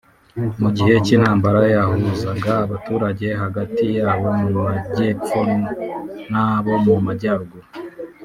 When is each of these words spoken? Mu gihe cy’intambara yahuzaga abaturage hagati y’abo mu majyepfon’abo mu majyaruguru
Mu 0.61 0.69
gihe 0.77 0.93
cy’intambara 1.05 1.61
yahuzaga 1.75 2.51
abaturage 2.65 3.27
hagati 3.41 3.85
y’abo 3.97 4.27
mu 4.39 4.47
majyepfon’abo 4.63 6.73
mu 6.85 6.95
majyaruguru 7.07 7.67